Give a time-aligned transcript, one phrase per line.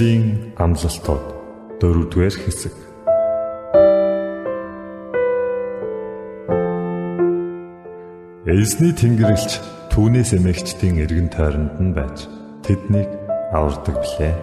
[0.00, 1.24] Библийн амлалтууд
[1.76, 2.72] дөрөвдүгээр хэсэг.
[8.48, 9.60] Эзний Тэнгэрлэгч
[9.92, 12.16] түүнээс эмэгчдийн эргэн тойронд нь байж
[12.64, 13.12] тэднийг
[13.52, 14.34] авардаг билээ.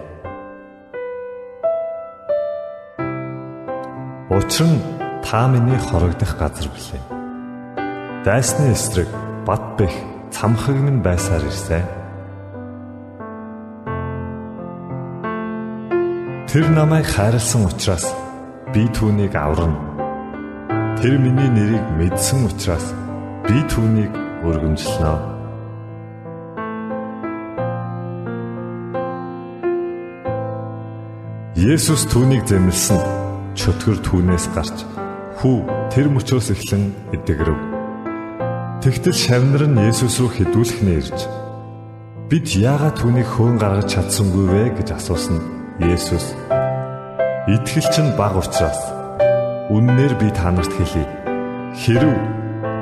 [4.30, 4.78] Учир нь
[5.26, 7.02] та миний хорогдох газар билээ.
[8.22, 9.10] Дайсны эсрэг
[9.42, 9.90] бат бэх
[10.30, 12.07] цамхаг минь байсаар ирсэн.
[16.48, 18.08] Тэр намайг хайрлсан учраас
[18.72, 19.76] би түүнийг аварна.
[20.96, 22.86] Тэр миний нэрийг мэдсэн учраас
[23.44, 24.08] би түүнийг
[24.48, 25.28] өргөмжлөнө.
[31.68, 32.96] Есүс түүнийг зэмлсэн
[33.52, 34.88] чөтгөр түүнээс гарч
[35.44, 35.58] хүү
[35.92, 37.60] тэр мөчөөс эхлэн эдгэрв.
[38.80, 41.28] Тэгтэл шавнар нь Есүс рүү хідүүлэхнэ ирж
[42.32, 46.34] бид яагаад түүнийг хөөн гаргаж чадсангүй вэ гэж асуусан Есүс
[47.46, 48.90] Итгэл чинь баг учраас
[49.70, 51.06] үннээр би та нарт хэлье.
[51.70, 52.18] Хэрв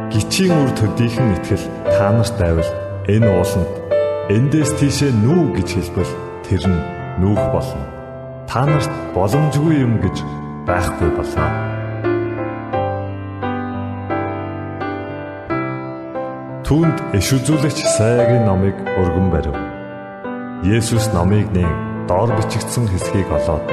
[0.08, 2.70] гिचийн үр төдийхөн итгэл та нарт байвал
[3.04, 3.72] энэ ууланд
[4.32, 6.12] эндээс тийшээ нүү гэж хэлбэл
[6.48, 6.80] тэр нь
[7.20, 7.84] нүүх болно.
[8.48, 10.16] Та нарт боломжгүй юм гэж
[10.64, 11.46] байхгүй болно.
[16.64, 19.54] Түүнд иш үзүүлэгч сайгийн номыг өргөн барив.
[20.64, 23.66] Есүс номыг нэг доор бичигдсэн хэсгийг олоод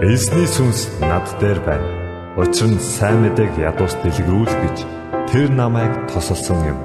[0.00, 1.88] Эзний сүнс над дээр байна.
[2.36, 4.76] Учир нь сайн мэдээг ядуус дэлгэрүүл гэж
[5.32, 6.78] тэр намайг тосолсон юм.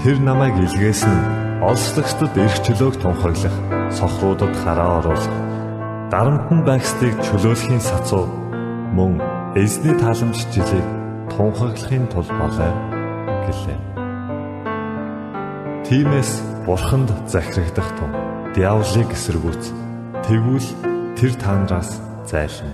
[0.00, 1.28] Тэр намайг илгээсэн нь
[1.60, 3.56] олслагчдад эрх чөлөөг тунхаглах,
[3.92, 5.36] сохруудад хараа оруулах,
[6.08, 8.24] дарамтн байгстыг чөлөөлөхийн сацуу
[8.96, 9.20] мөн
[9.52, 10.88] эзний тааламж жилийг
[11.36, 12.72] тунхаглахын тулд болоо
[13.44, 13.78] гэлээ.
[15.84, 16.32] Тимээс
[16.64, 19.64] бурханд захирагдах тун диаволыг эсэргүүц.
[20.24, 20.68] Тэгвэл
[21.16, 22.72] тэр таандраас зайлшна.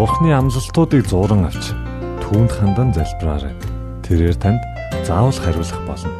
[0.00, 1.76] Бурхны амлалтуудыг зуран авч
[2.24, 3.52] түүнд хандан залбираарай.
[4.00, 4.62] Тэрээр танд
[5.04, 6.10] заавал хариулах болно.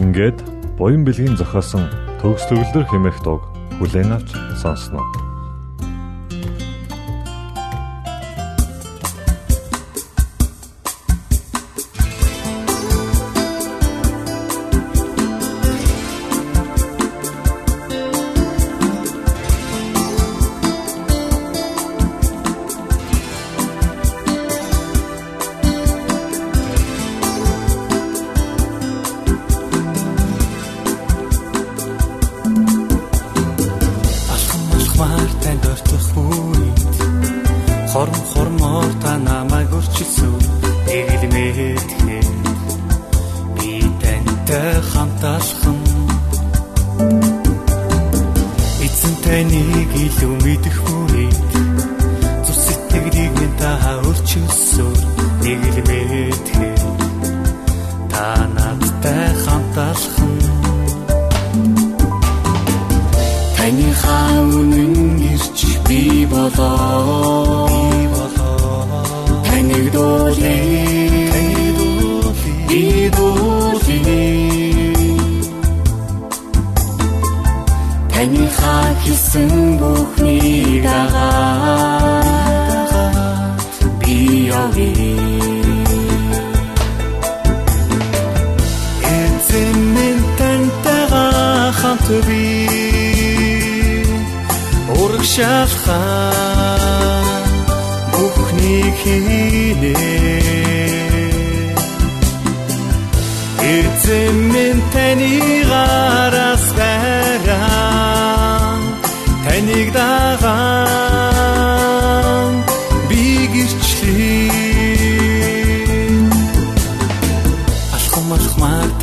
[0.00, 0.40] Ингээд
[0.80, 1.92] буян бэлгийн зохиосон
[2.24, 3.44] төгс төгөлдөр хэмээх дуу
[3.76, 4.32] хүлээн авч
[4.64, 5.27] сонсноо.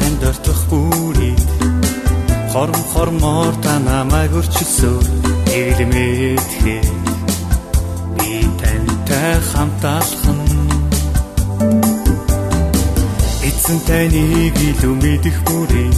[0.05, 1.35] Танд ортох бүрий
[2.53, 5.01] хорм хормоор та намайг өрчилсөн
[5.61, 6.79] эглэмэтгэе
[8.15, 10.41] би тантай хамт алхам
[13.49, 15.97] эзэн таныг илүү мэдэх бүрээд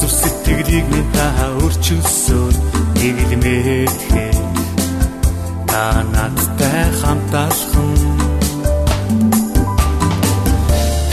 [0.00, 1.26] зүс сэтгэлийг минь та
[1.64, 2.54] өрчилсөн
[3.08, 4.28] эглэмэтгэе
[5.70, 7.99] та надтай хамт алхам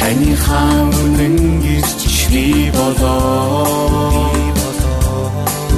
[0.07, 2.01] таны хаан үнэн гэрч
[2.31, 2.45] би
[2.75, 4.31] болоо.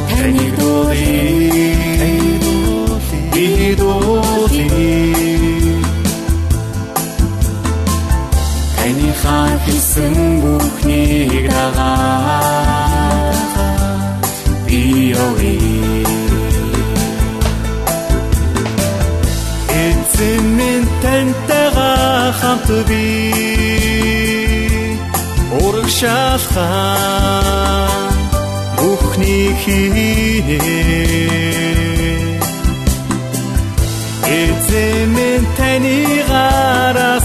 [0.10, 2.44] Таны дуулыг
[3.34, 3.48] би
[3.80, 4.76] дуулыг
[8.78, 13.34] таны хаан хэлсэн бүхнийг дагаа
[14.66, 14.82] би
[15.26, 15.74] явъя
[19.86, 23.79] эзэн минь тантайгаа хамт бий
[26.00, 27.40] шалхаа
[28.78, 30.60] бүхний хийнэ.
[34.40, 35.98] Эзэмэн таны
[36.30, 37.19] гараас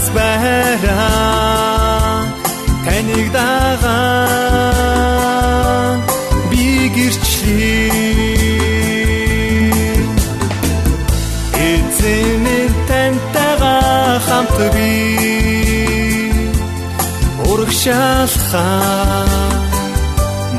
[17.85, 19.25] урагшаалхаа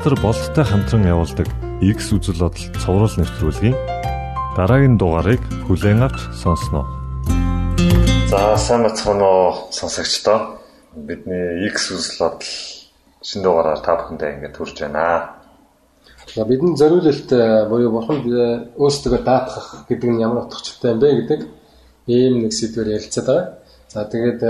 [0.00, 1.44] пастор болттой хамтран явуулдаг
[1.84, 3.76] X үзэл бодол цовруул нэвтрүүлгийн
[4.56, 6.88] дараагийн дугаарыг хүлээн авч сонсноо.
[8.32, 10.56] За сайн бацхан уу сонсогчдоо.
[10.96, 12.48] Бидний X үзэл бодол
[13.20, 15.36] шинэ дугаараар та бүхэндээ ингээд хүрч байна.
[16.32, 17.28] За бидний зориулалт
[17.68, 18.24] буюу бурханд
[18.80, 21.40] өөрсдөө даатгах гэдэг нь ямар утгатай юм бэ гэдэг
[22.08, 23.48] ийм нэг сэдвээр ярилцаад байгаа.
[23.92, 24.40] За тэгээд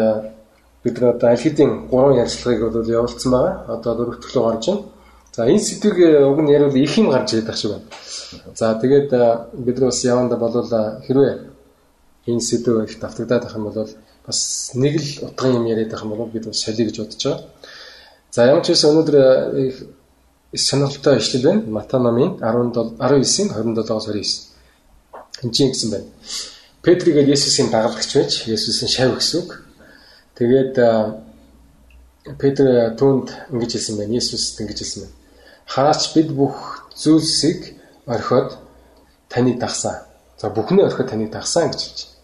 [0.86, 3.54] бид нар одоо аль хэдийн гурван ярилцлагыг бол явуулсан байгаа.
[3.66, 4.99] Одоо дөрөвт төлөв гарч байна.
[5.32, 7.86] За энэ сэдвийг уг нь яриул их юм гарч ирэх шиг байна.
[8.56, 9.10] За тэгээд
[9.54, 10.66] бид нар бас яванда болвол
[11.06, 11.32] хэрвээ
[12.26, 13.88] энэ сэдв их давтагдаад байх юм бол
[14.26, 17.46] бас нэг л утгын юм яриад байх юм бол бид бас солиё гэж бодож байгаа.
[18.32, 19.16] За ямар ч байсан өнөөдөр
[19.70, 19.76] их
[20.54, 21.62] сонирхолтой ишлэл байна.
[21.78, 24.50] Матай намын 17 19-ийн 27-оос 29.
[25.46, 26.06] Энд чинь гэсэн байна.
[26.82, 29.62] Петрийг Есүсийн дагалдагч байж Есүсийн шав гэсэн үг.
[30.34, 30.74] Тэгээд
[32.34, 32.66] Петр
[32.98, 34.18] түүнд ингэж хэлсэн байна.
[34.18, 35.19] Есүс ингэж хэлсэн байна
[35.70, 38.58] хаач бид бүх зүйлсийг орхиод
[39.28, 40.02] таныг дагсан.
[40.36, 42.18] За бүхнээ орхиод таныг дагсан гэж хэлж байна.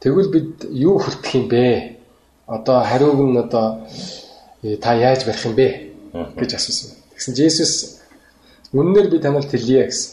[0.00, 1.98] Тэгвэл бид юу хүртэх юм бэ?
[2.46, 3.86] Одоо хариуг нь одоо
[4.62, 5.66] э, та яаж барих юм бэ
[6.38, 6.94] гэж асуусан.
[7.14, 7.98] Тэгсэн чинь Есүс
[8.72, 10.10] үннээр би танарт хэлье гэсэн.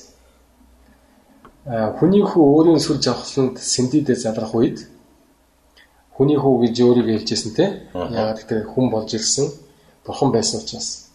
[2.00, 4.88] Хүний хүү өөрийн сүр жавхланд сэндидээ залрах үед
[6.16, 7.66] хүний хүү гэж өөрийгөө хэлжсэн те.
[7.94, 9.52] Яагаад гэвэл хүн болж ирсэн
[10.06, 11.07] бурхан байсан учраас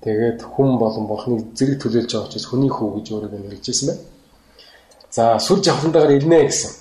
[0.00, 4.02] Тэгээд хүн болон бурхныг зэрэг төлөөлж байгаа учраас хүний хүү гэж өөрийгөө нэрлэжсэн байна.
[5.12, 6.72] За сүр жавхлантайгаар ирнэ гэсэн.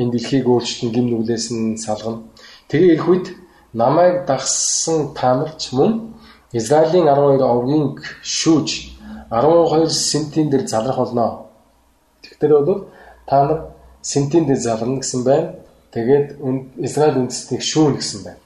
[0.00, 2.26] Энэ дэлхийг өөрчлөн гим нүглээс нь салгана.
[2.66, 3.26] Тэгээ ирэх үед
[3.72, 6.14] намайг дагсан таамарч мөн
[6.50, 7.86] Израилийн 12 овгийн
[8.22, 8.68] шүүж
[9.30, 11.46] 12 сентийн дээр залрах болно.
[12.22, 12.86] Тэгэхээр бол
[13.26, 13.60] та нар
[14.02, 15.54] сентийн дээр залрна гэсэн байна.
[15.94, 16.26] Тэгээд
[16.82, 18.43] Израиль үндэстнийг шүүн гэсэн байна.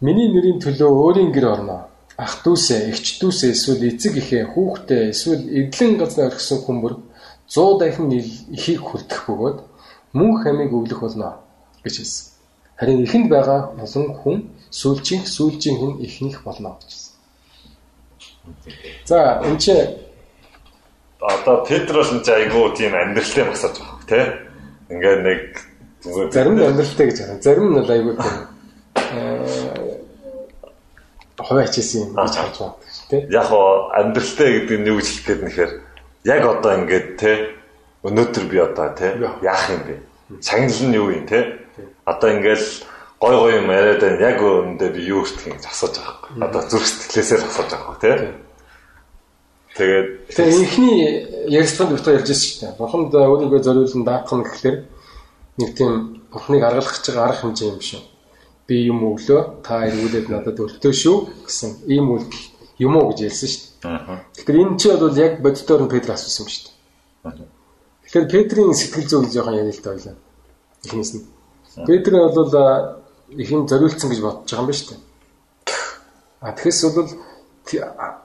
[0.00, 1.90] Миний нэрийн төлөө өөрийн гэр орно.
[2.18, 6.94] Ах дүүсээ, эгч дүүсээ, эсвэл эцэг эхээ, хүүхдээ, эсвэл эдлэн газар орхисон хүмүүр
[7.48, 9.58] 100 дахин ихийг хүртэх бөгөөд
[10.12, 11.40] мөн хамиг өвлөх болно
[11.82, 12.26] гэж хэлсэн.
[12.76, 14.36] Харин эхэнд байгаа олон хүн
[14.70, 16.92] сүүлчийн сүүлчийн хүн ихнэх болно гэж.
[19.08, 19.74] За энэ чи
[21.20, 24.24] одоо Петрос энэ айгуу тийм амьдралтай масаж байгаа тий.
[24.92, 25.42] Ингээд нэг
[26.32, 27.42] зарим нь амьдралтай гэж хараа.
[27.42, 28.36] Зарим нь айгуу тийм
[31.38, 32.74] хаваач хийсэн юм гэж харж байна
[33.10, 33.26] тий.
[33.30, 35.70] Яг хоо амьдралтай гэдэг нь юу гэж хэлэх гээд нэхэр
[36.24, 37.36] яг одоо ингээд тий
[38.04, 39.10] өнөөдөр би одоо тий
[39.42, 39.94] яах юм бэ?
[40.42, 41.44] Сагнал нь юу юм тий?
[42.04, 42.64] Одоо ингээд
[43.20, 44.20] гой гой юм яриад байна.
[44.20, 46.42] Яг үүндээ би юу юм асууж байгаа юм.
[46.42, 48.16] Одоо зүрх сэтгэлээсээ асууж байгаа юм тий.
[49.78, 50.98] Тэгээд тэгээ инхний
[51.54, 52.78] ярилцлаганд битүү ярьж байсан шүү дээ.
[52.82, 54.76] Бурханд өөрийгөө зориулсан даах нь гэхэлэр
[55.58, 55.92] нэг тийм
[56.34, 58.02] Бурхныг аргалах гэж байгаа арга хэмжээ юм шүү.
[58.68, 61.16] Би юм өглөө та эргүүлээд надад өртөө шүү
[61.48, 62.28] гэсэн ийм үйл
[62.78, 64.20] юм уу гэж ярьсан шүү дээ.
[64.36, 67.48] Тэгэхээр энэ чи бол яг боддоор нь Петр асуусан юм шүү дээ.
[68.04, 70.16] Тэгэхээр Петрийн сэтгэл зүй жоохон ярил л да ойлаа.
[70.84, 71.24] Эхнээс нь.
[71.88, 72.52] Петр бол
[73.32, 75.00] их юм зориулсан гэж бодож байгаа юм ба шүү дээ.
[76.44, 77.10] А тэгэхээр бол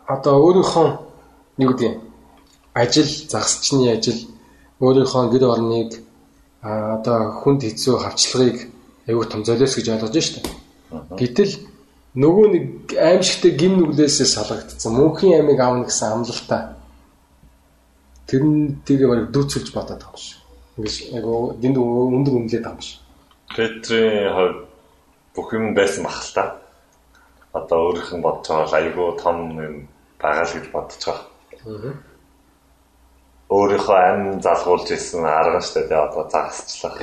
[0.08, 0.88] одоо өөрийнхөө
[1.58, 1.92] нэг үгүй
[2.74, 4.20] ажил загсчны ажил
[4.80, 5.92] өөрийнхөө гэр орныг
[6.62, 8.58] одоо хүнд хэцүү хавчлагыг
[9.08, 10.42] аюу том золиос гэж ойлгож штэ.
[11.20, 11.54] Гэтэл
[12.16, 12.66] нөгөө нэг
[12.98, 16.62] аимшигтэй гим нүглээсээ салгагдсан мөнхийн амийг аавна гэсэн амлалтаа
[18.30, 20.40] тэрнтэйгээ барыг дүүцүүлж бодоод байгаа шиг.
[20.78, 23.00] Ингэж аюу дэнд өндөр үнэлээд байгаа юм шиг.
[23.56, 24.60] Петрийн хувьд
[25.36, 26.44] бүх юм байсан бах л та.
[27.54, 29.76] Одоо өөрийнх нь бодож байгаа айгүй том юм
[30.22, 31.98] байгаа л гэж бодож байгаа
[33.54, 36.98] өөрийнхөө амь залгуулж ирсэн арга нь шүү дээ одоо загасчлах.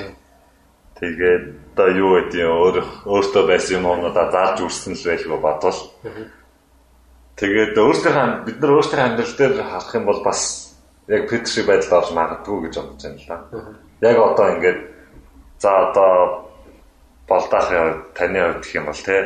[1.00, 2.76] Тэгээд одоо юу гэдэг юм өөр
[3.09, 5.80] өөртөө байсан юм уунуудаа зааж үрсэн л байлгүй бодвол.
[7.40, 10.40] Тэгээд өөртөө бид нар өөртөө амьдрал дээр харах юм бол бас
[11.09, 13.37] яг Петрши байдал орж магадгүй гэж бодож байна л да.
[14.04, 14.80] Яг одоо ингээд
[15.57, 16.12] за одоо
[17.25, 19.16] болдаахын хувьд таны хувьд гэх юм бол те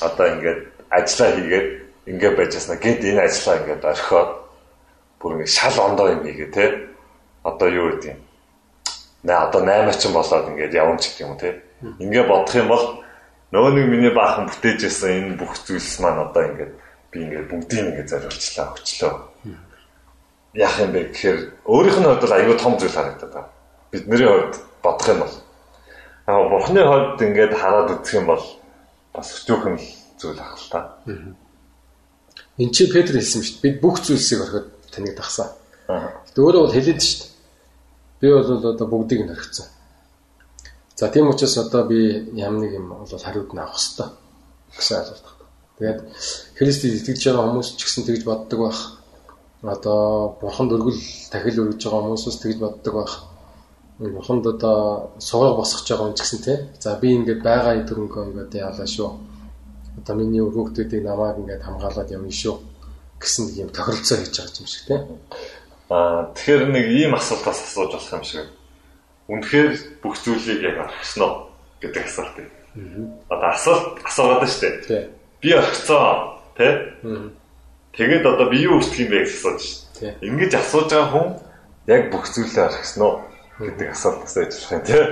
[0.00, 0.60] одоо ингээд
[0.94, 1.68] ажиллаа хийгээд
[2.06, 4.30] ингээд байж яснаа гэд энэ ажиллаа ингээд орхиод
[5.18, 6.66] бүр ингэ шал ондоо юм хийгээ те.
[7.42, 8.20] Одоо юу гэдэг юм.
[9.24, 11.62] Нэ одоо 8 ч болоод ингээд ч гэх юм те.
[12.00, 12.84] Ингээ бодох юм бол
[13.52, 16.72] нөгөө нэг миний баахан бүтээжсэн энэ бүх зүйлс маань одоо ингээд
[17.12, 19.14] би ингээд бүгдийг ингээд зориулчлаа өчлөө.
[20.56, 23.50] Яах юм бэ гэхээр өөрийнх нь хувьд бол аюу том зүйл харагдаад байна.
[23.92, 25.34] Бидний хувьд бодох юм бол
[26.26, 28.44] аа бурхны хувьд ингээд хараад үзэх юм бол
[29.14, 29.76] бас өчүүхэн
[30.18, 30.80] зүйл ах л та.
[32.58, 33.64] Энд чи Петр хэлсэн шүү дээ.
[33.68, 35.52] Бид бүх зүйлсийг орхиод таныг дагсан.
[35.86, 37.35] Гэтэ өөрөө бол хэлээд шүү дээ.
[38.20, 39.66] Би бол одоо бүгдийг нь орхицсан.
[40.96, 44.08] За тийм учраас одоо би ямар нэг юм бол хариуд нь авах хэрэгтэй
[44.76, 45.36] гэсэн ойлголт байна.
[45.76, 46.00] Тэгээд
[46.56, 48.80] Христэд итгэж байгаа хүмүүс ч гэсэн тэгж боддог байх.
[49.62, 53.14] Одоо бурханд өргөл тахил өргөж байгаа хүмүүсс тэгж боддог байх.
[53.98, 56.58] Бурханд одоо сугаар босгож байгаа юм ч гэсэн тий.
[56.80, 59.10] За би ингээд байгаа төрөнгөө ингээд яалаа шүү.
[60.00, 62.56] Одоо миний өргөгдүүдийг намайг ингээд хамгаалаад явна шүү
[63.20, 65.02] гэсэн юм тохиролцоо хийж байгаа юм шиг тийм.
[65.90, 68.46] Аа тэгэхээр нэг ийм асуултаас асууж болох юм шиг.
[69.30, 69.70] Үнэхээр
[70.02, 71.34] бүх зүйлийг яг орхисон уу
[71.80, 72.50] гэдэг асуулт юм.
[73.30, 75.04] Одоо асуулт асуугаад байна шүү дээ.
[75.40, 76.04] Би орхицоо
[76.58, 76.72] тий.
[77.94, 80.14] Тэгээд одоо би юу үүсгэх юм бэ гэж асууж шүү.
[80.26, 81.28] Ингэж асууж байгаа хүн
[81.86, 83.14] яг бүх зүйлээ орхисон уу
[83.62, 85.02] гэдэг асуулт асууж болох юм тий.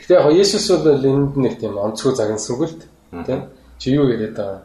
[0.00, 2.76] Гэтэ яг Есүс бол энд нэг тийм онцгой загнасангүй л
[3.24, 3.38] тий.
[3.80, 4.60] Чи юу яриад байгаа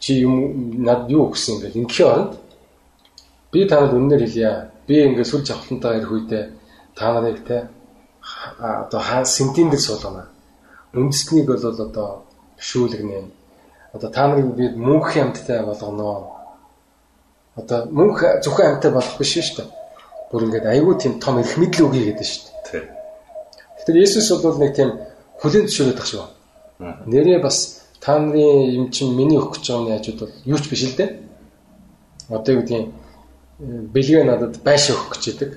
[0.00, 2.32] чи юм над юу өгсөн ингээл ингийн оронд
[3.52, 4.70] би танад үнээр хэлье.
[4.86, 6.44] Би ингээд сүл жавхлантаа ирэх үедээ
[6.96, 7.68] та нарыг те
[8.58, 10.28] одоо хаа сентиндэр суулгана.
[10.94, 12.24] Үндэснийг бол одоо
[12.58, 13.24] шүүлгэнэ.
[13.94, 16.36] Одоо та нарыг би мөнх амьттай болгоно.
[17.56, 19.68] Одоо мөнх зөвхөн амьттай болох биш шүү дээ.
[20.30, 22.84] Бүр ингээд айгүй тийм том эрх мэдэл өгье гэдэг шүү дээ.
[23.80, 24.90] Тэгэхээр Есүс бол нэг тийм
[25.42, 26.24] хүлэн зөвшөөрөд тах шүү.
[27.06, 30.96] Нэрээ бас та нарын юм чинь миний гэж байгаа хажууд бол юу ч биш л
[30.96, 31.10] дээ.
[32.28, 32.92] Одоо юу гэдгийг
[33.60, 35.52] бэлгээ надад байшаа өгөх гэж байдаг.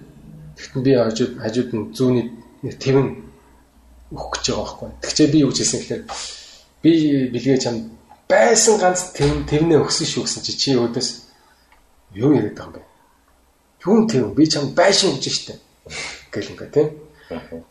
[0.58, 2.26] Тэгтэн би хажууд хажууд нь зүүний
[2.78, 3.08] тэвэн
[4.12, 4.90] өгөх гэж байгаа байхгүй.
[5.02, 6.04] Тэгчээ би юу гэж хэлсэн гэхээр
[6.84, 6.92] би
[7.34, 7.76] бэлгээ чам
[8.28, 11.10] байсан ганц тэвэн тэвнээ өгсөн шүү гэсэн чи чи өөдөөс
[12.20, 12.82] юу яриад байгаа юм бэ?
[13.88, 15.56] Юун тэв би чам байшин өгч штэ.
[16.32, 16.88] Гэл ингээ тийм.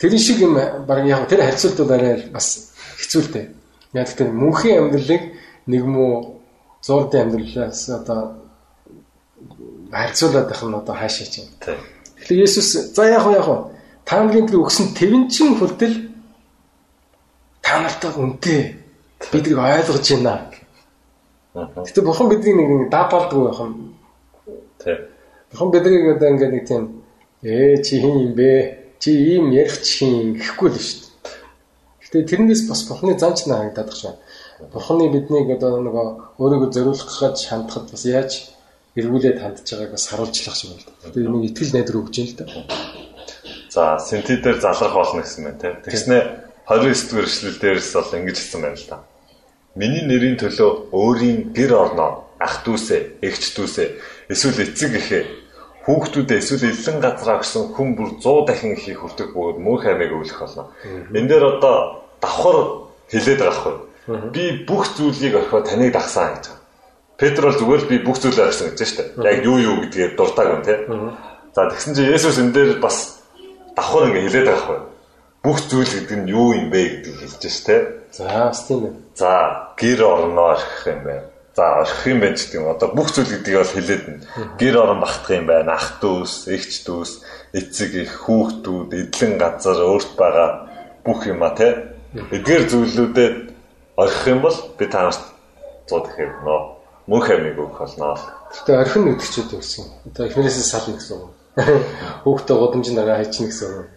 [0.01, 3.47] Тэр шиг юм баг яг тэр харьцуулт бол арай бас хэцүү л дээ
[3.93, 5.37] Яг тэр мөнхийн амьдралыг
[5.69, 6.41] нэг муу
[6.81, 8.41] зурдын амьдралаас одоо
[9.93, 11.49] харьцуулаад байх нь одоо хаашаа чинь.
[11.61, 13.49] Тэгэхээр Есүс за яг яг
[14.05, 16.09] та нарын тэр өгсөн твэнчин хүртэл
[17.61, 18.61] та нартай үнтэй
[19.31, 20.49] биднийг ойлгож байна.
[21.55, 23.95] Гэтэ бурхан бидний нэг даапалдгүй байх юм.
[24.81, 25.13] Тэг.
[25.53, 26.85] Бурхан биднийг одоо ингээд нэг тийм
[27.45, 28.79] ээ чи хин юм бэ?
[28.99, 31.37] Чи ийм ярих чинь гэхгүй л шүү дээ.
[32.01, 34.19] Гэтэ тэрнээс бас бурхны занч на харагдаад багш байна.
[34.73, 36.07] Бурхны биднийг одоо нөгөө
[36.41, 38.33] өөрийгөө зориулах гэж хандхад бас яаж
[38.97, 40.85] эргүүлээд хандж байгааг бас харуулжлах шиг байна.
[41.05, 42.45] Гэтэ нэг итгэл найдар өгч юм л да.
[43.73, 45.77] За, синти дээр залрах болно гэсэн байна тийм.
[45.85, 46.23] Тэгснээ
[46.69, 48.99] 29 дугаар эшлэл дээрс бол ингэж хэлсэн байна л да.
[49.75, 53.89] Миний нэрийн төлөө өөрийн гэр орноо ах дүүсээ, эгч дүүсээ,
[54.29, 55.25] эсвэл эцэг эхээ
[55.83, 60.39] хүүхдүүдээ эсвэл эллен газраа гэсэн хүн бүр 100 дахин ихийг хүртэх бөгөөд мөнх аймаг өвлөх
[60.39, 60.71] болно.
[61.11, 62.59] Энэ дээр одоо давхар
[63.11, 63.77] хилээд байгаа хгүй.
[64.31, 66.62] Би бүх зүйлийг орхиод таныг дагсан гэж байна.
[67.17, 69.09] Петр бол зүгээр л би бүх зүйлээ орхисон гэж дээ.
[69.23, 70.79] Яг юу юу гэдгээ дуртаг юм тий.
[71.55, 73.23] За тэгсэн чинь Есүс энэ дээр бас
[73.77, 74.81] давхар ингэ хилээд байгаа хгүй.
[75.43, 77.81] Бүх зүйл гэдэг нь юу юм бэ гэдгийг хэлж ш тий.
[78.11, 78.95] За бас тийм ээ.
[79.15, 79.31] За
[79.77, 81.27] гэр орноо орхих юм байна.
[81.55, 82.67] За орхих юм байна гэдэг юм.
[82.73, 84.21] Одоо бүх зүйл гэдгийг бол хэлээд нь.
[84.59, 85.77] Гэр орон багтах юм байна.
[85.77, 87.13] Ах дүүс, эгч дүүс,
[87.53, 90.51] эцэг их, хүүхдүүд, эдлэн газар, өөрт байгаа
[91.05, 93.37] бүх юм а тий Эдгээр зүйлүүдэд
[93.97, 95.33] орхих юм бол би танарт
[95.89, 96.61] 100 дахин нөө
[97.07, 98.15] мөнх амиг өгөх болно.
[98.53, 99.87] Гэтэ орхин үдгчүүд гэсэн.
[100.07, 101.31] Одоо эхнэрээсээ сална гэсэн үг.
[102.25, 103.89] Хүүхдээ гудамжинд агаа хайчихна гэсэн үг.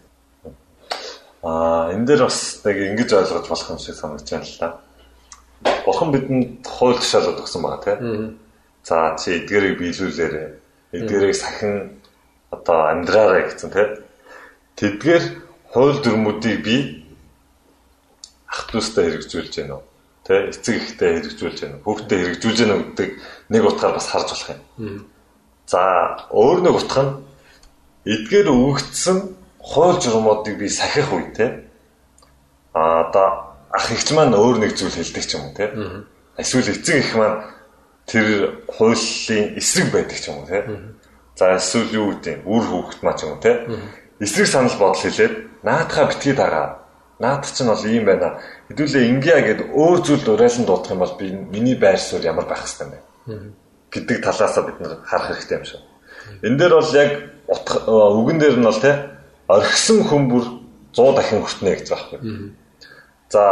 [1.46, 4.70] Аа энэ дээр бас яг ингэж ойлгож болох юм шиг санагдаж байна л да.
[5.86, 8.40] Бурхан бидэнд хууль тушаалууд өгсөн байгаа тийм.
[8.82, 10.50] За чи эдгэрийг биелүүлээрэй.
[10.98, 12.02] Эдгэрийг сахин
[12.50, 13.90] одоо амьдраарай гэсэн тийм.
[14.76, 15.24] Тэдгээр
[15.70, 16.78] хууль дүрмүүдийг би
[18.50, 19.86] ах дүүстэй хэрэгжүүлж байна уу?
[20.26, 21.78] Тэ эцэг ихтэй хэрэгжүүлж байна?
[21.86, 23.10] Хүүхдэд хэрэгжүүлж байна гэдэг
[23.54, 25.06] нэг утгаар бас харж болох юм.
[25.70, 25.82] За
[26.34, 27.14] өөр нэг утга нь
[28.10, 29.18] эдгээр өгөгдсөн
[29.62, 31.70] хууль журмуудыг би сахих үе те.
[32.74, 35.70] А одоо ах ихч маань өөр нэг зүйл хэлдэг ч юм уу те.
[36.42, 37.46] Эсвэл эцэг их маань
[38.10, 40.66] тэр хуулийн эсрэг байдаг ч юм уу те.
[41.38, 43.62] За эсвэл юу гэдэг үр хүүхэд маа ч юм уу те.
[44.22, 46.85] Эсрэг санал бодол хэлээд наадхаа битгий дагаа
[47.20, 48.40] Наад чинь бол ийм байна.
[48.68, 52.68] Хэдүүлээ ингиа гэд өөр зүйл урайлан дуудах юм бол би миний байр суурь ямар байх
[52.68, 52.92] хэвээр
[53.26, 53.54] байна.
[53.96, 55.82] гэдэг талаас бид нар харах хэрэгтэй юм шиг.
[56.44, 57.12] Энэ дээр бол яг
[57.88, 58.92] үгэн дээр нь бол те
[59.48, 60.44] орхисон хүн бүр
[60.92, 62.52] 100 дахин хүртнэ гэж байгаа байхгүй.
[63.32, 63.44] За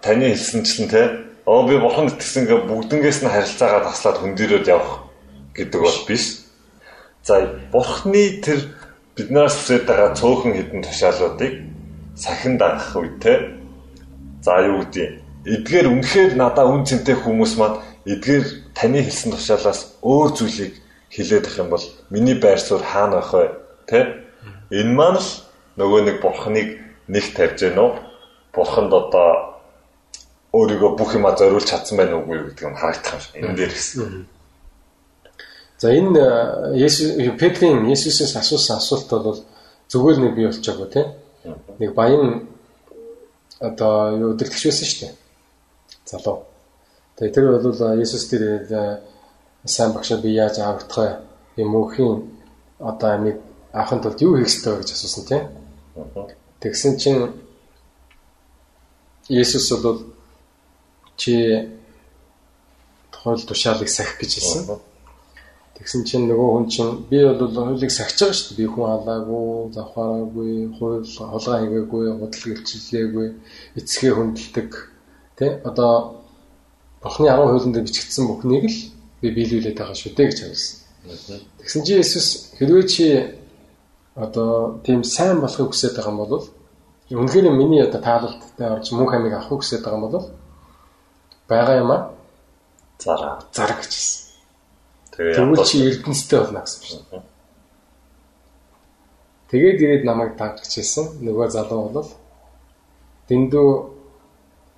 [0.00, 1.02] таны хэлсэнчлэн те
[1.44, 5.12] оо би бурхан итгэсэн гэ бүгднгээс нь харилцаагаа таслаад хөндөрөөд явах
[5.52, 6.48] гэдэг бол биш.
[7.22, 8.72] За бурхны тэр
[9.16, 11.52] биднээс үсээд байгаа цөөхөн хідэн тушаалуудыг
[12.20, 13.38] сахин дагах үедээ
[14.44, 15.08] за юу гэдэг
[15.44, 18.44] эдгээр үнэхээр надаа үн цэнтэй хүмүүс маань эдгээр
[18.76, 20.74] таны хэлсэн тушаалаас өөр зүйлийг
[21.08, 23.44] хэлээд ах юм бол миний байр суурь хаана байх вэ
[23.88, 24.00] тэ?
[24.68, 25.28] Энэ маань л
[25.80, 26.68] нөгөө нэг бурхныг
[27.08, 27.92] нэг тавьж гэнэ үү?
[28.52, 29.58] Бурханд одоо
[30.52, 33.20] өөрийгөө бүх юма зориулж чадсан уугүй юу гэдэг нь харагдах юм.
[33.22, 34.26] Шиг энэ дээр гэсэн.
[35.78, 36.20] За энэ
[36.76, 39.40] Есүс Петрийн Есүсээс асуусан асуулт бол
[39.88, 41.08] зүгээр нэг бий болчихгоо тийм
[41.44, 42.48] нэг баян
[43.60, 45.14] одоо юу өдөртөгч байсан шүү дээ.
[46.04, 46.44] Залуу.
[47.16, 48.42] Тэгээ тэр бол Есүс тэр
[49.64, 51.20] сайн багшаа би яаж аврагдах?
[51.56, 52.24] Юм мөнхийн
[52.78, 53.36] одоо амиг
[53.72, 55.44] авахын тулд юу хийх ёстой гэж асуусан тийм.
[56.60, 57.32] Тэгсэн чинь
[59.28, 60.00] Есүс бол
[61.16, 61.68] чи
[63.12, 64.80] тухайл тушаалыг сахих гэж хэлсэн.
[65.80, 68.60] Тэгсэн чинь нөгөө хүн чинь би бол хуулийг сахиж байгаа шүү дээ.
[68.60, 73.26] Би хүн алаагүй, завхаараагүй, хууль холгоо хийгээгүй, худал гэлчлээгүй,
[73.80, 74.70] эцгээ хүндэлдэг.
[75.40, 75.64] Тэ?
[75.64, 76.20] Одоо
[77.00, 78.78] Бурхны 10 хуулинд бичигдсэн бүхнийг л
[79.24, 81.40] би биелүүлээд байгаа шүү дээ гэж хэлсэн.
[81.64, 83.04] Тэгсэн чинь Иесус хэрвээ чи
[84.14, 86.44] одоо тийм сайн болохыг хүсэж байгаа юм бол
[87.08, 90.28] үнэхээр миний одоо таалалттай орж мөнх амиг авахыг хүсэж байгаа юм бол
[91.48, 91.98] байгаа юм а
[93.00, 94.29] зараа зараг гэж хэлсэн.
[95.16, 97.22] Тэгвэл чи эрдэнэстэй болно гэсэн чинь.
[99.50, 101.18] Тэгээд ирээд намайг тагччихсан.
[101.26, 102.08] Нөгөө залуу бол
[103.26, 103.68] дэндүү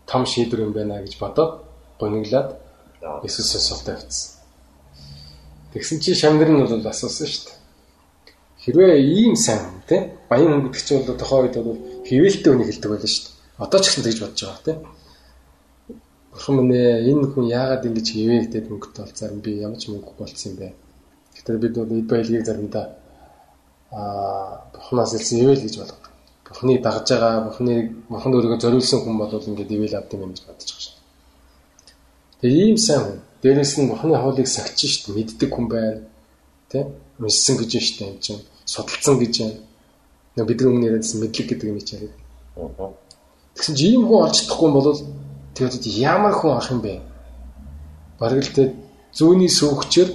[0.09, 1.61] том шийдвэр юм байна гэж бодоод
[2.01, 2.57] гониглаад
[3.23, 4.41] Иесус сосолтой авцсан.
[5.73, 7.59] Тэгсэн чи шамнэр нь бол асуусан шүү дээ.
[8.65, 12.91] Хэрвээ ийм сайн тий баян хүн гэдэг чинь бол тохоо үед бол хөвөлтэй үнийг хэлдэг
[12.93, 13.35] байлаа шүү дээ.
[13.59, 14.77] Одоо ч гэсэн тэгж бодож байгаа тий
[16.33, 16.75] Бурхан минь
[17.11, 20.59] энэ хүн яагаад ингэж хивээ гэдэг мөнгөд бол зарим би ямар ч мөнгө болцсон юм
[20.59, 20.73] бэ.
[21.37, 22.87] Гэхдээ бид бол эд баялагийг заримдаа
[23.93, 26.13] аа Бурханаас илсэн ивэл гэж болгодог.
[26.49, 27.75] Бурханы дагж байгаа, Бурханы
[28.09, 30.97] Бурханд өөрийгөө зориулсан хүн бол ингээд ивэл авд юм гэж бодож байгаа шээ.
[32.41, 33.19] Тэгээ ийм сайн хүн.
[33.43, 36.01] Дээрээс нь Бурханы хуулийг сагч шít мэддэг хүн байна.
[36.73, 36.89] Тэ?
[37.21, 38.41] Уншсан гэж шít юм чинь.
[38.65, 40.49] Судалсан гэж байна.
[40.49, 42.17] Бидний өмнө яриадсан мэдлэг гэдэг юм яриад.
[43.55, 44.89] Тэгсэн чи ийм хүн олж чадахгүй бол
[45.55, 47.03] Тэгээд ямар хүн ах юм бэ?
[48.19, 48.73] Бараг л тэ
[49.13, 50.11] зүүнний сүүгчээр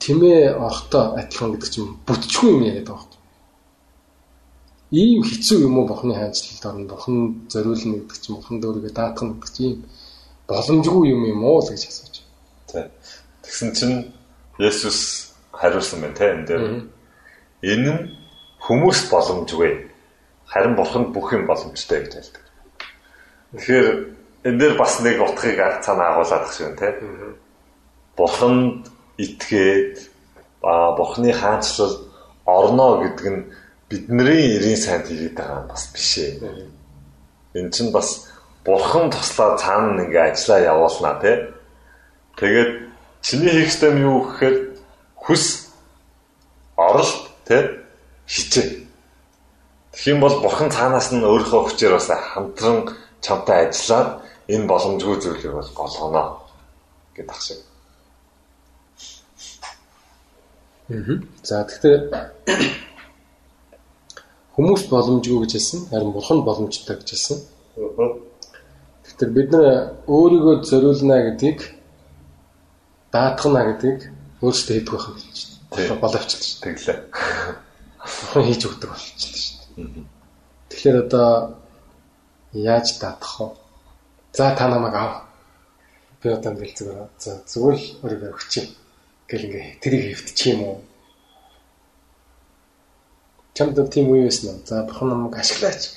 [0.00, 3.16] тэмээ орхтой адилхан гэдэг чинь бүтчгүй юм яриад байгаа юм.
[4.92, 7.16] ийм хэцүү юм уу бохны хайцлалд орно бохон
[7.48, 9.84] зориулна гэдэг чинь бохон дөөргөө даатгах гэдэг чинь
[10.46, 12.14] боломжгүй юм юм уу гэж асууж.
[13.42, 13.96] Тэгсэн чинь
[14.58, 16.62] Есүс хариулсан байна те энэ дээр.
[17.62, 18.02] Энэ нь
[18.62, 19.90] хүмүүст боломжгүй.
[20.46, 22.44] Харин бурханд бүх юм боломжтой гэж хэлдэг.
[23.58, 24.15] Тэгэхээр
[24.46, 26.94] энэ дээр бас нэг утгыг цаана агуулдаг шиг те.
[28.16, 28.86] Бурханд
[29.18, 30.06] итгээд
[30.62, 32.06] ба бурхны хаанчлал
[32.46, 33.42] орно гэдэг нь
[33.90, 36.70] бидний эрийн сайд хийгээд байгаа юм бас биш ээ.
[37.58, 38.30] Энэ чинь бас
[38.64, 41.36] бурхан туслаа цаана ингээ ажиллаа явуулнаа тий.
[42.38, 42.72] Тэгээд
[43.26, 44.56] чиний хийх нь юу гэхээр
[45.26, 45.74] хүс
[46.78, 47.62] оролт тий
[48.30, 48.86] хичээ.
[49.90, 55.52] Тэгэх юм бол бурхан цаанаас нь өөрийнхөө хүчээр бас хамтран чамтай ажиллаад энэ боломжгүй зүйлийг
[55.52, 56.22] бол голгоно
[57.14, 57.60] гэдэг ах шиг.
[61.42, 62.02] За тэгэхээр
[64.56, 67.38] Хүмүүс боломжгүй гэж хэлсэн, харин бурхан боломжтой гэж хэлсэн.
[69.04, 69.66] Тэгэхээр бид нар
[70.08, 71.60] өөрийгөө зориулна гэдгийг
[73.12, 74.08] даатгана гэдгийг
[74.40, 75.38] өөрсдөө хийдэг байх юм гэж
[75.76, 76.00] байна.
[76.00, 76.60] Боловчлаа шүү.
[76.64, 76.98] Тэглээ.
[78.00, 80.08] Бурхан хийж өгдөг болчихлоо шүү.
[80.72, 81.28] Тэгэхээр одоо
[82.56, 83.65] яаж даатгах вэ?
[84.36, 85.24] За та намайг ав.
[86.22, 87.08] Би одоо ингээл зүгээр.
[87.16, 88.66] За зүгээр л өөрийгөө өгчээ.
[89.32, 90.76] Гэл ингээ тэрийг хэвтчих юм уу?
[93.56, 94.60] чамд тийм үе байсан уу?
[94.68, 95.96] За бурхан намайг ашиглаач.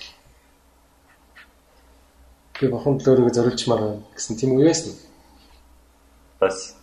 [2.60, 4.96] Би бурхан төлөөрөө зориулчмаар байна гэсэн тийм үе байсан?
[6.40, 6.80] Бас.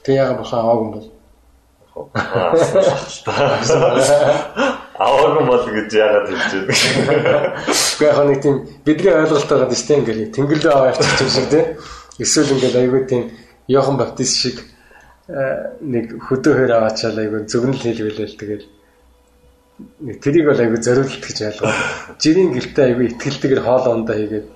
[0.00, 1.12] Тэг яга бурхан аваагүй юм бол.
[2.16, 2.72] Аваагүй
[5.52, 7.52] бол гэж яагаад хэлж байна.
[7.68, 11.46] Гэхдээ яг нэг тийм бидний ойлголт байгаа дэс тийм ингээл тэнгэрлээ аваа явчих юм шиг
[11.52, 11.66] тийм.
[12.18, 13.22] Эсвэл ингээл айгүй тийм
[13.68, 14.56] Йохан Баптист шиг
[15.28, 18.64] э, нэг хөдөө хөр аваачаал айгүй зөвгнөл хэлвэлэл тэгэл
[20.18, 21.72] тэрийг бол айгүй зориулт гэж ялгаа.
[22.18, 24.46] Жирийн гэртээ айгүй ихтгэлтэйгээр хоол ондоо хийгээд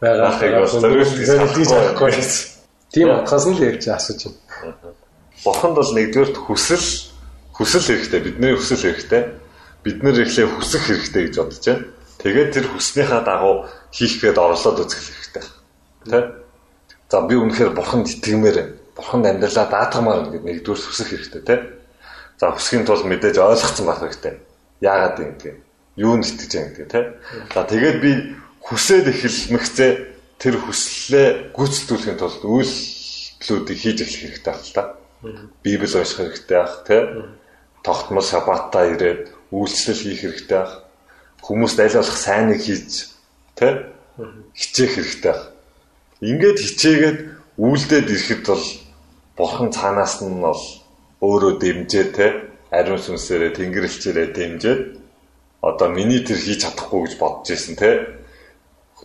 [0.00, 1.14] байгаа зориулт
[1.54, 2.12] гэж аахгүй.
[2.90, 4.96] Тийм утгаас нь л ярьж асууж байна.
[5.44, 6.86] Бурханд бол нэгдүгээрт хүсэл
[7.54, 9.22] хүсэл хэрэгтэй бидний хүсэл хэрэгтэй.
[9.84, 11.84] Бид нэр ихлэ хүсэх хэрэгтэй гэж бодож байна.
[12.20, 15.44] Тэгээд тэр хүснийхаа дагуу хийх гээд орлоод үзэх хэрэгтэй.
[16.08, 16.20] Тэ?
[17.08, 18.74] За би үнэхээр бурханд итгэмээр байна.
[18.96, 21.56] Бурханд амьдралаа даатгамаар гэдэг нэгдүгээр хүсэх хэрэгтэй, тэ?
[22.36, 24.36] За хүсхийн тулд мэдээж ойлгоцсон байх хэрэгтэй
[24.80, 25.56] яагаад юм гээ.
[25.96, 27.04] Юу нь итгэж байгаа гэдэг тий.
[27.52, 28.12] За тэгээд би
[28.64, 29.92] хүсээд эхэлмэгцээ
[30.40, 34.82] тэр хүслээ гүйцэтгүүлэхийн тулд үйлдэлүүдийг хийж эхлэх хэрэгтэй байна л та.
[35.60, 37.02] Библи унших хэрэгтэй байх тий.
[37.84, 40.74] Тогтмол шабатаа ирээд үйлчлэл хийх хэрэгтэй байх.
[41.42, 43.14] Хүмүүст аль болох сайныг хийж
[43.58, 43.72] тий.
[44.54, 45.44] Хичээх хэрэгтэй байх.
[46.20, 47.18] Ингээд хичээгээд
[47.58, 48.66] үйлдээд ирэхэд бол
[49.36, 50.62] бурхан цаанаас нь бол
[51.20, 52.30] өөрөө дэмжээ тий
[52.70, 54.80] ариун сүнсээрээ тэнгэрлэгчээрээ дэмжиж
[55.60, 57.90] одоо миний тэр хийж чадахгүй гэж бодож ирсэн те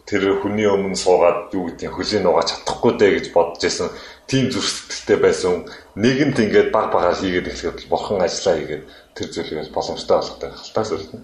[0.06, 3.90] тэр хүний өмнө суугаад юу гэдэг хөлийн угааж чадахгүй дээ гэж бодож ирсэн
[4.30, 5.54] тийм зүрх сэтгэлтэй байсан
[5.98, 8.84] нэгэнт ингээд баг багаар хийгээд эхлэхэд бурхан ажиллаа хийгээд
[9.18, 11.24] тэр зүйлийг боломжтой болгохтой халтаас үлдэн.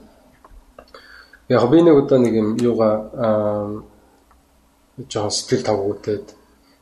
[1.49, 2.93] Яг би нэг удаа нэг юм юугаа
[5.11, 6.25] жоохон сэтгэл тавгуудад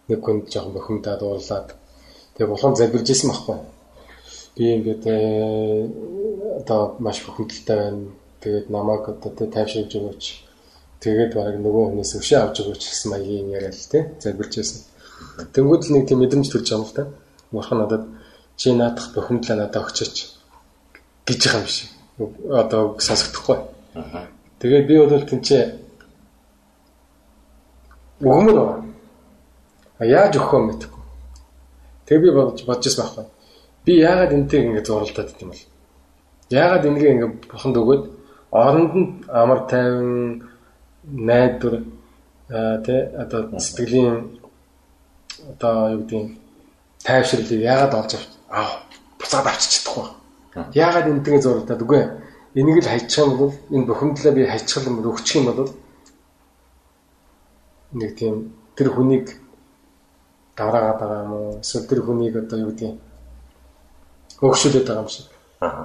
[0.07, 1.67] нэг хүнд жоохон бохимдаад уурлаад
[2.35, 3.59] тэгээ бурхан залбирж исэн байхгүй
[4.59, 5.87] би ингээд э,
[6.59, 8.11] одоо маш хөдөлтэй байна.
[8.43, 10.23] Тэгээд намайг одоо тайвшруулж өгөөч.
[10.99, 14.79] Тэгээд бараг нөгөө хүнээс өшөө авч өгөөч гэсэн маягийн яриа л тэ залбирч байсан.
[15.55, 17.03] Тэнгүүд л нэг тийм мэдрэмж төрж байгаа юм л та.
[17.51, 18.03] Бурхан надад
[18.59, 20.15] чи наадах бухимдлаа надад өгчөөч
[21.25, 21.89] гэж байгаа юм шиг.
[22.51, 23.57] Одоо сонсогдохгүй.
[24.59, 25.63] Тэгээд би бол тэнцээ
[28.19, 28.91] өгмөр байна.
[29.99, 31.03] А яаж өгөх юм мэдэхгүй.
[32.05, 33.39] Тэгээ би бодож бодож байсан байхгүй
[33.89, 35.63] би яагаад энтэй ингэ зуралдаад идэм бол
[36.53, 38.03] яагаад энэгээ ингэ буханд өгөөд
[38.51, 39.07] оронд нь
[39.41, 40.45] амар тайван
[41.11, 41.83] найдвар
[42.49, 44.39] тэ одоо сэтгэлийн
[45.51, 46.37] одоо юу гэдэг
[47.03, 48.83] тайвширлыг яагаад олж авч аа
[49.19, 50.07] буцаад авчиж чадахгүй
[50.73, 52.01] яагаад энтэйгээ зуралдаад үгүй
[52.55, 55.71] энийг л хайчих юм бол энэ бухимдлаа би хайчих юм бол өгчих юм бол
[57.93, 59.25] нэг тийм тэр хүнийг
[60.55, 63.09] давраагаад байгаа юм уу эсвэл тэр хүнийг одоо юу гэдэг
[64.41, 65.27] өгшүүлээд байгаа юм шиг.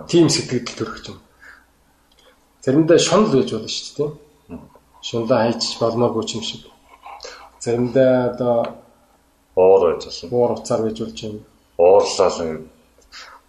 [0.09, 1.19] Тийм сэтгэл төрөх юм.
[2.63, 4.11] Заримдаа шунал байж болно шүү дээ.
[5.05, 6.65] Шунлаа хайчих болмоогүй юм шиг.
[7.61, 8.57] Заримдаа одоо
[9.55, 10.33] уур байж болно.
[10.33, 11.37] Уур уцаар байж болж юм.
[11.77, 12.65] Уурлал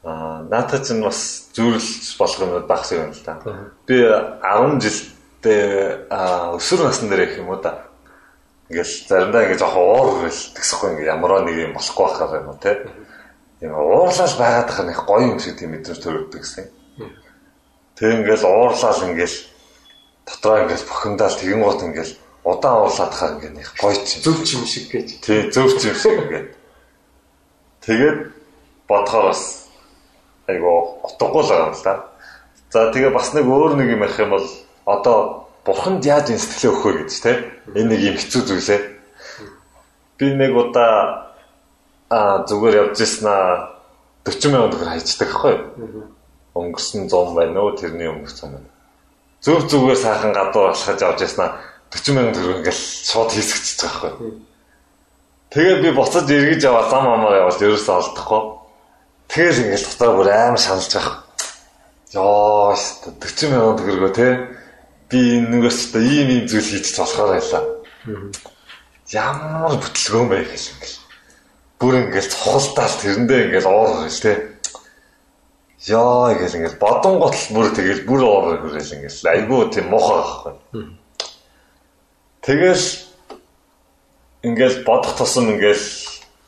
[0.03, 3.39] аа наатах чинь бас зүрлж болох юм багс юм л та.
[3.87, 6.11] Би 10 жилдээ
[6.59, 7.87] өсвөр насны дээр их юм уу да.
[8.69, 12.59] Ингээл заримдаа ингээ жоохон уур гэл тэгсэхгүй ингээ ямараа нэг юм болохгүй байхаар юм уу
[12.59, 12.83] те
[13.59, 16.67] тийм уурлал байгаад байгаа нэг гоё юм шиг тийм мэдрэмж төрөгдөг гэсэн.
[17.95, 19.37] Тэг ингээл уурлал ингээл
[20.25, 24.57] дотроо ингээл бухимдаал тэгэн гот ингээл удаан уурлаад хаа ингээд их гоё ч Зөв ч
[24.57, 25.07] юм шиг гэж.
[25.21, 26.47] тий зөв ч юм шиг ингээд
[27.85, 28.17] тэгээд
[28.89, 29.69] бодохоор бас
[30.49, 31.93] айгу утгагүй л байгаа юм л да.
[32.73, 34.47] За тэгээ бас нэг өөр нэг юм ярих юм бол
[34.85, 35.17] одоо
[35.65, 37.31] бурханд яаж энэ сэтгэлээ өгөх вэ гэж те?
[37.77, 38.81] Энэ нэг юм хэцүү зүйлээ
[40.17, 41.33] би нэг удаа
[42.09, 43.29] а зүгээр явж ирсэн
[44.25, 46.09] 40 мянган төгрөг хайчдаг байхгүй юу?
[46.53, 47.73] Өнгөрсөн 100 байна уу?
[47.77, 48.74] Тэрний өнгөрсөн байна
[49.45, 51.53] зөв зүгээр сайхан гадуур алхаж явж ирсэн
[51.93, 54.33] 40 мянган төгрөг ингээл шууд хийсгэж байгаа байхгүй
[55.55, 58.41] Тэгээд би буцаж эргэж яваа зам амаар яваад ерөөсөө олдохгүй.
[59.31, 61.15] Тэгэл ингээл дотор бүр амар шаналж байгаа.
[62.11, 64.27] Яа, 40 мянган төгрөгөө те.
[65.07, 67.63] Би энэс та ийм ийм зүйл хийж болохоор байлаа.
[69.15, 70.99] Ямар бүтлгөөн байх гэл ингээл.
[71.79, 74.54] Бүр ингээл цохолтаал тэрэндээ ингээл уур гэл те.
[75.85, 80.53] Яа, ингээл ингээл бодон готл бүр тэгэл бүр уур гэл ингээл айгуу тийм муухай байхгүй.
[82.41, 82.85] Тэгэл
[84.49, 85.85] ингээл бодох тусам ингээл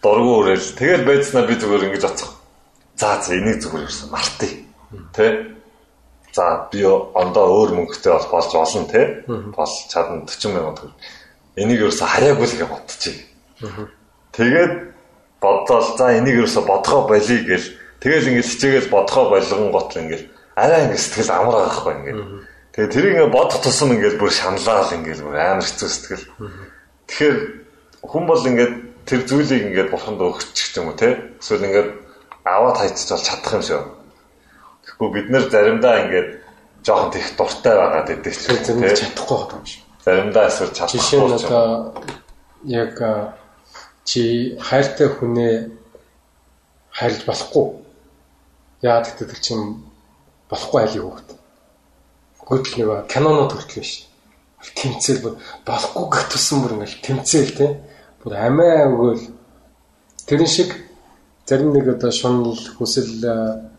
[0.02, 2.34] дургу өрөөл тэгэл байцнаа би зүгээр ингэж оцох.
[2.98, 4.58] За за энийг зүгээр ирсэн мартъя.
[5.14, 5.54] Тэ?
[6.34, 9.22] За би ондоо өөр мөнгөтэй бол болж болно те.
[9.30, 10.98] Бол чадна 40 мянган төгрөг.
[11.62, 13.18] Энийг ерөөсө хараагүй л гэж бодчих.
[14.34, 14.74] Тэгээд
[15.42, 17.66] бодлоо за энийг ерөөсө бодгоо болиё гэл
[18.02, 22.24] тэгэл ингээл хичээгээл бодгоо болгон гот ингээл арай ингээл сэтгэл амар байхгүй ингээл.
[22.74, 26.26] Тэгээд тэрийг ингээд бодох тусам ингээл бүр шаналал ингээл бүр амар хэцүү сэтгэл.
[27.10, 27.38] Тэгэхээр
[28.06, 28.74] хүн бол ингээд
[29.08, 31.90] тэр зүйлийг ингээд бурханд өгчих юм уу те эсвэл ингээд
[32.46, 33.82] аваад хайчих бол чадах юм шиг.
[34.86, 36.30] Тэгэхгүй бид нэр заримдаа ингээд
[36.86, 39.82] жоохон тех дуртай байгаад байдаг ч Тэр зөв чадахгүй юм шиг.
[40.06, 41.50] заримдаа эсвэл чадахгүй Жишээ нь ч юм.
[41.50, 41.68] одоо
[42.64, 42.96] яг
[44.08, 44.22] чи
[44.60, 45.56] хайртай хүнээ
[46.96, 47.66] хайрлаж болохгүй.
[48.82, 49.84] Яа гэдэг тэр чинь
[50.50, 51.30] болохгүй айлын хөвгт.
[52.48, 54.06] Гүйл нэг кинонод хүртэл шүү.
[54.78, 55.34] Тэмцэл бүр
[55.66, 57.68] болохгүй гэх тусан бүр ингээл тэмцэл те.
[58.24, 59.24] Бүр амиа өгөөл
[60.28, 60.72] тэрэн шиг
[61.46, 63.72] зарим нэг одоо шунал хүсэл а,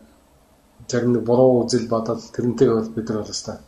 [0.87, 3.59] зарим нэг буруу үзэл бодол тэрнтэй бол бид нар бол өстой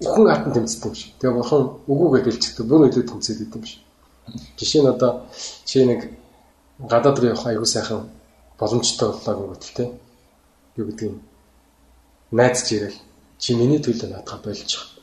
[0.00, 1.12] үхэн хатан тэмцдэг шиг.
[1.18, 2.66] Тэгээ бурхан үгүйгээ дэлчдэг.
[2.66, 3.82] Бүр илүү тэмцээд идэв шиг.
[4.58, 5.26] Жишээ нь одоо
[5.66, 6.14] чи нэг
[6.78, 8.06] гадаад руу явах аягүй сайхан
[8.58, 9.84] боломжтой боллоо гэвэл те.
[10.78, 11.18] Юу гэдэг.
[12.30, 12.98] Найз чи ирэл.
[13.38, 14.98] Чи миний төлөө наадах болж байгаа.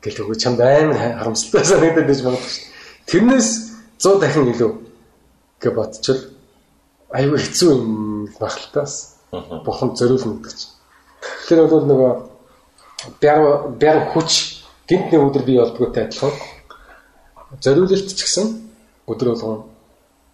[0.00, 2.64] Гэл өгөө чамд амар харамсалтай санагдаад байж магадгүй шүү.
[2.64, 3.08] дээ.
[3.08, 3.48] Тэрнээс
[4.00, 4.72] 100 дахин илүү
[5.60, 6.22] гэж бодчихвол
[7.12, 7.84] аягүй хэцүү юм
[8.40, 8.94] багталтаас.
[9.64, 10.72] Бурхан зориулна гэдэг чинь.
[11.20, 12.12] Тэгэхээр бол нөгөө
[13.20, 13.40] бяр
[13.80, 16.32] бяр хүч гинтний өдөр бий болдгоотой адилхан
[17.60, 18.46] зориулалт ч гэсэн
[19.08, 19.64] өдөр болгон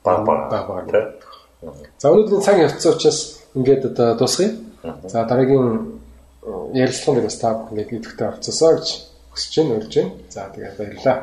[0.05, 0.87] баг баг баг.
[1.99, 4.53] За өнөөдрийн цаг явцсан учраас ингээд одоо дуусгая.
[5.09, 6.01] За дараагийн
[6.75, 8.89] ярилцлагын дээр бас та бүхэнд идэвхтэй орцсоо гэж
[9.33, 10.13] хүсэж байна, урьж байна.
[10.29, 11.17] За тэгээд баярлалаа.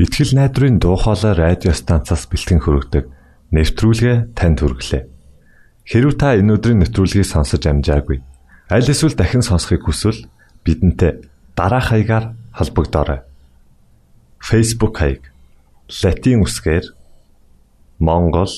[0.00, 3.04] Итгэл найдрын дуу хоолой радио станцаас бэлтгэн хөрөгдөг
[3.52, 5.02] нэвтрүүлгээ танд хүргэлээ.
[5.84, 8.22] Хэрв та энэ өдрийн нэвтрүүлгийг сонсож амжаагүй
[8.70, 10.30] аль эсвэл дахин сонсохыг хүсвэл
[10.62, 11.26] бидэнтэй
[11.58, 13.26] дараах хаягаар холбогдорой.
[14.38, 15.34] Facebook хаяг:
[15.90, 16.86] Латин үсгээр
[17.98, 18.54] Монгол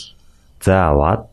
[0.60, 1.32] заавад